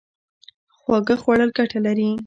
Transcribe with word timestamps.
خواږه 0.79 1.15
خوړل 1.21 1.49
ګټه 1.57 1.79
لري 1.85 2.09